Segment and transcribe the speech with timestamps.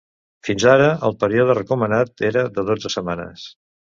[0.47, 3.45] Fins ara el període recomanat era de dotze setmanes.